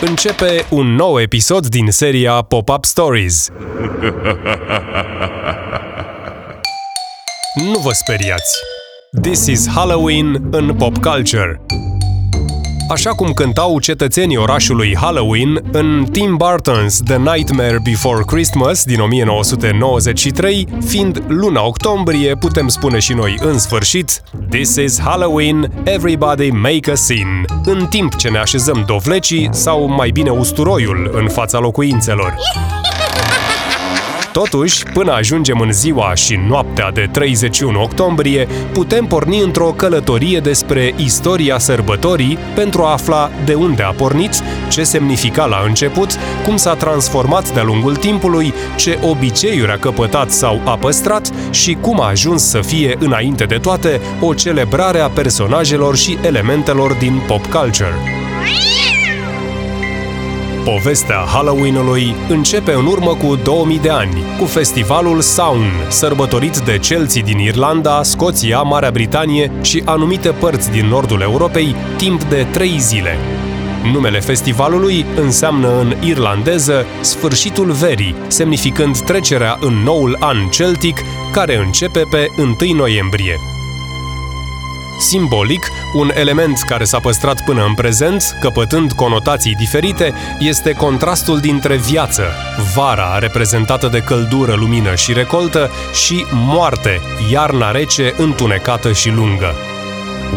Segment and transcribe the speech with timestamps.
[0.00, 3.48] Începe un nou episod din seria Pop-Up Stories.
[7.54, 8.56] Nu vă speriați!
[9.22, 11.60] This is Halloween în pop culture.
[12.88, 20.68] Așa cum cântau cetățenii orașului Halloween în Tim Burton's The Nightmare Before Christmas din 1993,
[20.86, 26.94] fiind luna octombrie, putem spune și noi în sfârșit This is Halloween, everybody make a
[26.94, 32.34] scene, în timp ce ne așezăm dovlecii sau mai bine usturoiul în fața locuințelor.
[34.42, 40.94] Totuși, până ajungem în ziua și noaptea de 31 octombrie, putem porni într-o călătorie despre
[40.96, 46.74] istoria sărbătorii pentru a afla de unde a pornit, ce semnifica la început, cum s-a
[46.74, 52.42] transformat de-a lungul timpului, ce obiceiuri a căpătat sau a păstrat și cum a ajuns
[52.42, 57.94] să fie, înainte de toate, o celebrare a personajelor și elementelor din pop culture.
[60.74, 67.22] Povestea Halloween-ului începe în urmă cu 2000 de ani, cu festivalul Sound, sărbătorit de celții
[67.22, 73.16] din Irlanda, Scoția, Marea Britanie și anumite părți din nordul Europei timp de trei zile.
[73.92, 80.96] Numele festivalului înseamnă în irlandeză sfârșitul verii, semnificând trecerea în noul an celtic,
[81.32, 83.55] care începe pe 1 noiembrie.
[84.98, 91.76] Simbolic, un element care s-a păstrat până în prezent, căpătând conotații diferite, este contrastul dintre
[91.76, 92.22] viață,
[92.74, 95.70] vara reprezentată de căldură, lumină și recoltă,
[96.06, 97.00] și moarte,
[97.32, 99.54] iarna rece, întunecată și lungă.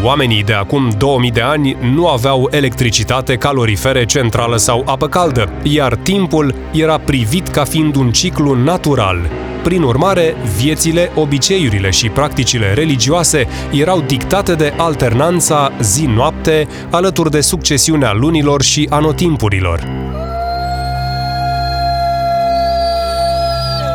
[0.02, 5.94] Oamenii de acum 2000 de ani nu aveau electricitate, calorifere, centrală sau apă caldă, iar
[5.94, 9.30] timpul era privit ca fiind un ciclu natural,
[9.62, 18.12] prin urmare, viețile, obiceiurile și practicile religioase erau dictate de alternanța zi-noapte alături de succesiunea
[18.12, 20.08] lunilor și anotimpurilor.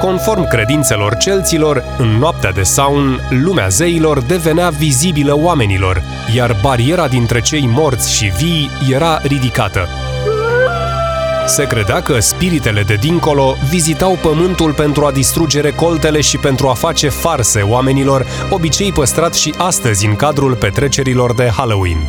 [0.02, 6.04] Conform credințelor celților, în noaptea de saun, lumea zeilor devenea vizibilă oamenilor,
[6.36, 9.88] iar bariera dintre cei morți și vii era ridicată.
[11.48, 16.74] Se credea că spiritele de dincolo vizitau pământul pentru a distruge recoltele și pentru a
[16.74, 22.08] face farse oamenilor, obicei păstrat și astăzi în cadrul petrecerilor de Halloween.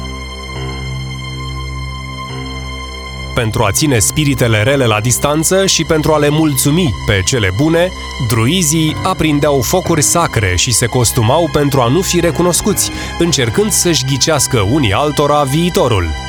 [3.34, 7.88] Pentru a ține spiritele rele la distanță și pentru a le mulțumi pe cele bune,
[8.28, 14.60] druizii aprindeau focuri sacre și se costumau pentru a nu fi recunoscuți, încercând să-și ghicească
[14.60, 16.25] unii altora viitorul.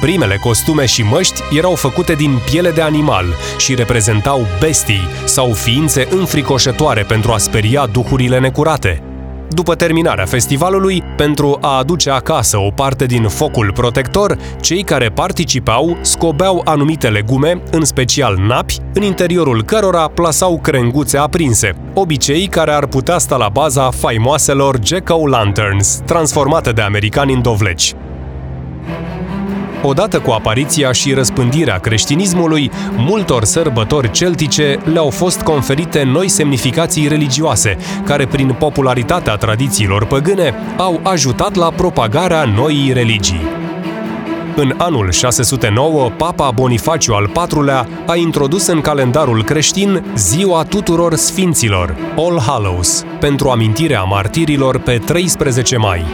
[0.00, 3.24] Primele costume și măști erau făcute din piele de animal
[3.58, 9.02] și reprezentau bestii sau ființe înfricoșătoare pentru a speria duhurile necurate.
[9.48, 15.98] După terminarea festivalului, pentru a aduce acasă o parte din focul protector, cei care participau
[16.00, 22.86] scobeau anumite legume, în special napi, în interiorul cărora plasau crenguțe aprinse, obicei care ar
[22.86, 27.94] putea sta la baza faimoaselor Jack-o'-lanterns, transformate de americani în dovleci.
[29.82, 37.76] Odată cu apariția și răspândirea creștinismului, multor sărbători celtice le-au fost conferite noi semnificații religioase,
[38.04, 43.40] care prin popularitatea tradițiilor păgâne au ajutat la propagarea noii religii.
[44.56, 51.96] În anul 609, Papa Bonifaciu al IV-lea a introdus în calendarul creștin Ziua tuturor Sfinților,
[52.16, 56.04] All Hallows, pentru amintirea martirilor pe 13 mai.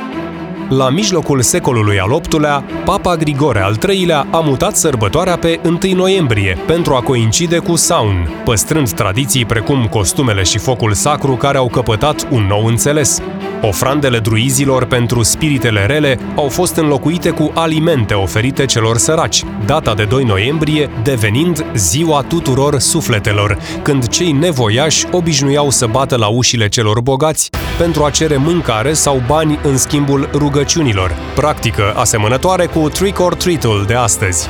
[0.69, 6.59] La mijlocul secolului al VIII-lea, Papa Grigore al III-lea a mutat sărbătoarea pe 1 noiembrie
[6.66, 12.28] pentru a coincide cu Saun, păstrând tradiții precum costumele și focul sacru care au căpătat
[12.31, 13.21] un nou înțeles.
[13.66, 20.04] Ofrandele druizilor pentru spiritele rele au fost înlocuite cu alimente oferite celor săraci, data de
[20.04, 27.00] 2 noiembrie devenind ziua tuturor sufletelor, când cei nevoiași obișnuiau să bată la ușile celor
[27.00, 33.21] bogați pentru a cere mâncare sau bani în schimbul rugăciunii rugăciunilor, practică asemănătoare cu Trick
[33.21, 34.49] or Treat-ul de astăzi.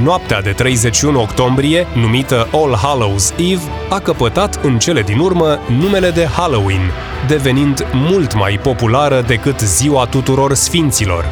[0.00, 6.10] Noaptea de 31 octombrie, numită All Hallows Eve, a căpătat în cele din urmă numele
[6.10, 6.90] de Halloween,
[7.28, 11.24] devenind mult mai populară decât Ziua tuturor Sfinților.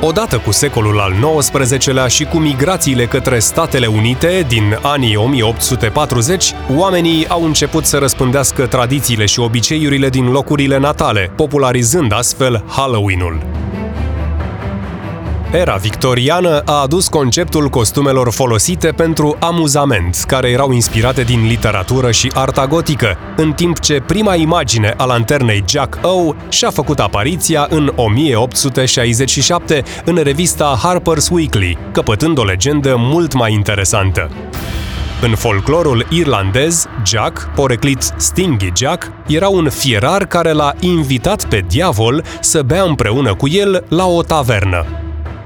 [0.00, 7.28] Odată cu secolul al XIX-lea și cu migrațiile către Statele Unite din anii 1840, oamenii
[7.28, 13.59] au început să răspândească tradițiile și obiceiurile din locurile natale, popularizând astfel Halloween-ul.
[15.52, 22.30] Era victoriană a adus conceptul costumelor folosite pentru amuzament, care erau inspirate din literatură și
[22.34, 27.92] arta gotică, în timp ce prima imagine a lanternei Jack O și-a făcut apariția în
[27.96, 34.30] 1867 în revista Harper's Weekly, căpătând o legendă mult mai interesantă.
[35.22, 42.24] În folclorul irlandez, Jack, poreclit Stingy Jack, era un fierar care l-a invitat pe diavol
[42.40, 44.99] să bea împreună cu el la o tavernă.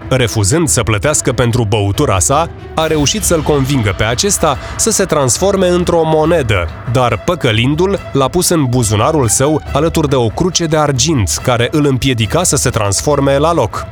[0.09, 5.69] Refuzând să plătească pentru băutura sa, a reușit să-l convingă pe acesta să se transforme
[5.69, 11.39] într-o monedă, dar păcălindu-l l-a pus în buzunarul său alături de o cruce de argint
[11.43, 13.87] care îl împiedica să se transforme la loc.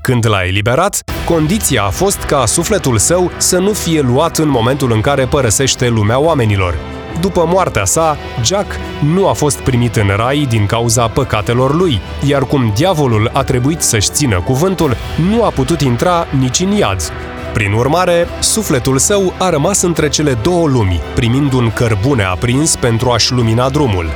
[0.00, 4.92] Când l-a eliberat, condiția a fost ca sufletul său să nu fie luat în momentul
[4.92, 7.01] în care părăsește lumea oamenilor.
[7.20, 8.78] După moartea sa, Jack
[9.14, 13.80] nu a fost primit în rai din cauza păcatelor lui, iar cum diavolul a trebuit
[13.80, 14.96] să-și țină cuvântul,
[15.30, 17.12] nu a putut intra nici în iad.
[17.52, 23.10] Prin urmare, sufletul său a rămas între cele două lumi, primind un cărbune aprins pentru
[23.10, 24.06] a-și lumina drumul.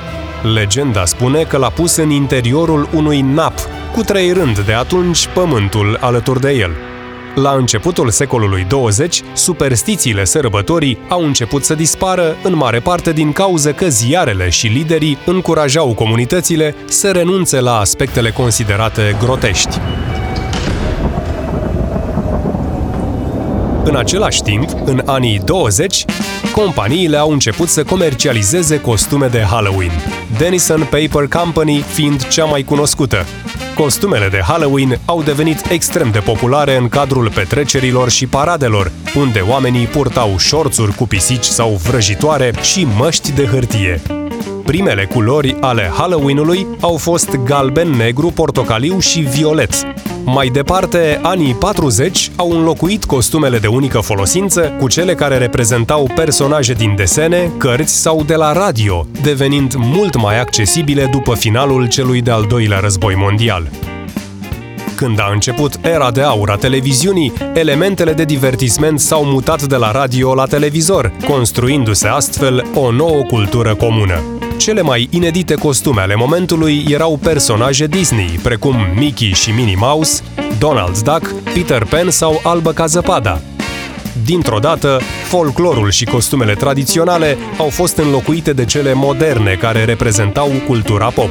[0.54, 3.54] Legenda spune că l-a pus în interiorul unui nap,
[3.94, 6.70] cu trei rând de atunci pământul alături de el.
[7.36, 13.72] La începutul secolului 20, superstițiile sărbătorii au început să dispară, în mare parte din cauză
[13.72, 19.78] că ziarele și liderii încurajau comunitățile să renunțe la aspectele considerate grotești.
[23.88, 26.04] În același timp, în anii 20,
[26.54, 29.90] companiile au început să comercializeze costume de Halloween,
[30.38, 33.24] Denison Paper Company fiind cea mai cunoscută.
[33.74, 39.86] Costumele de Halloween au devenit extrem de populare în cadrul petrecerilor și paradelor, unde oamenii
[39.86, 44.02] purtau șorțuri cu pisici sau vrăjitoare și măști de hârtie.
[44.64, 49.72] Primele culori ale Halloween-ului au fost galben, negru, portocaliu și violet.
[50.28, 56.72] Mai departe, anii 40 au înlocuit costumele de unică folosință cu cele care reprezentau personaje
[56.72, 62.44] din desene, cărți sau de la radio, devenind mult mai accesibile după finalul celui de-al
[62.48, 63.70] doilea război mondial.
[64.96, 69.90] Când a început era de aur a televiziunii, elementele de divertisment s-au mutat de la
[69.90, 74.35] radio la televizor, construindu-se astfel o nouă cultură comună.
[74.56, 80.22] Cele mai inedite costume ale momentului erau personaje Disney, precum Mickey și Minnie Mouse,
[80.58, 83.40] Donald Duck, Peter Pan sau Albă ca zăpada.
[84.24, 91.06] Dintr-o dată, folclorul și costumele tradiționale au fost înlocuite de cele moderne care reprezentau cultura
[91.06, 91.30] pop.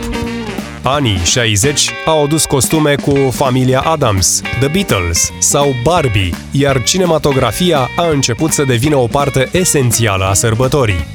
[0.83, 8.10] Anii 60 au adus costume cu familia Adams, The Beatles sau Barbie, iar cinematografia a
[8.12, 11.06] început să devină o parte esențială a sărbătorii.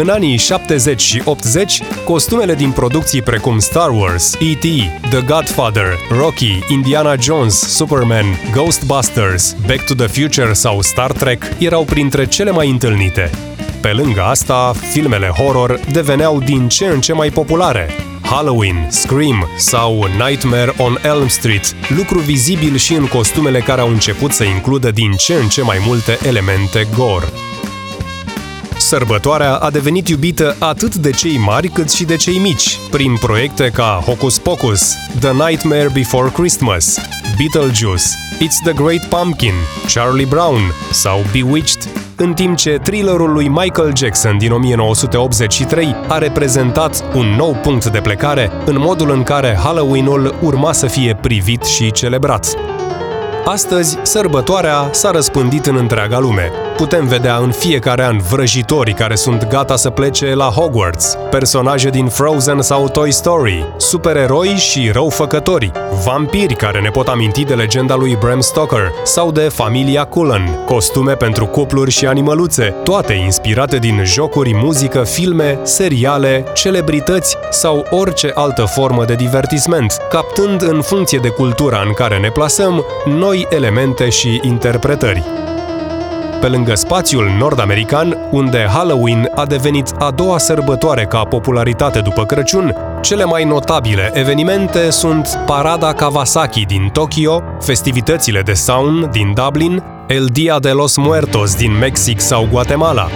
[0.00, 4.64] În anii 70 și 80, costumele din producții precum Star Wars, E.T.,
[5.10, 11.84] The Godfather, Rocky, Indiana Jones, Superman, Ghostbusters, Back to the Future sau Star Trek erau
[11.84, 13.30] printre cele mai întâlnite.
[13.80, 17.90] Pe lângă asta, filmele horror deveneau din ce în ce mai populare.
[18.22, 24.32] Halloween, Scream sau Nightmare on Elm Street, lucru vizibil și în costumele care au început
[24.32, 27.26] să includă din ce în ce mai multe elemente gore.
[28.88, 33.70] Sărbătoarea a devenit iubită atât de cei mari cât și de cei mici, prin proiecte
[33.70, 36.98] ca Hocus Pocus, The Nightmare Before Christmas,
[37.36, 38.04] Beetlejuice,
[38.40, 39.52] It's the Great Pumpkin,
[39.94, 40.60] Charlie Brown
[40.92, 47.54] sau Bewitched, în timp ce thrillerul lui Michael Jackson din 1983 a reprezentat un nou
[47.62, 52.54] punct de plecare în modul în care Halloween-ul urma să fie privit și celebrat.
[53.44, 56.50] Astăzi, sărbătoarea s-a răspândit în întreaga lume.
[56.78, 62.06] Putem vedea în fiecare an vrăjitorii care sunt gata să plece la Hogwarts, personaje din
[62.06, 65.70] Frozen sau Toy Story, supereroi și răufăcători,
[66.04, 71.14] vampiri care ne pot aminti de legenda lui Bram Stoker sau de familia Cullen, costume
[71.14, 78.64] pentru cupluri și animăluțe, toate inspirate din jocuri, muzică, filme, seriale, celebrități sau orice altă
[78.64, 84.40] formă de divertisment, captând în funcție de cultura în care ne plasăm noi elemente și
[84.42, 85.22] interpretări.
[86.40, 92.74] Pe lângă spațiul nord-american, unde Halloween a devenit a doua sărbătoare ca popularitate după Crăciun,
[93.02, 100.24] cele mai notabile evenimente sunt Parada Kawasaki din Tokyo, festivitățile de Saun din Dublin, El
[100.32, 103.08] Dia de los Muertos din Mexic sau Guatemala.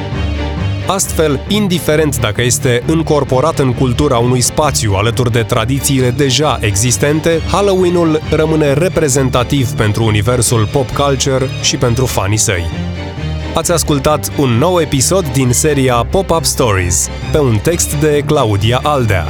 [0.87, 8.21] Astfel, indiferent dacă este încorporat în cultura unui spațiu alături de tradițiile deja existente, Halloween-ul
[8.31, 12.92] rămâne reprezentativ pentru universul pop culture și pentru fanii săi.
[13.55, 19.27] Ați ascultat un nou episod din seria Pop-Up Stories, pe un text de Claudia Aldea.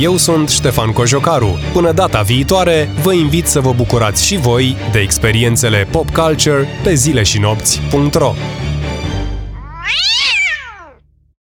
[0.00, 1.58] Eu sunt Ștefan Cojocaru.
[1.72, 6.94] Până data viitoare, vă invit să vă bucurați și voi de experiențele pop culture pe
[6.94, 8.34] zile și nopți.ro.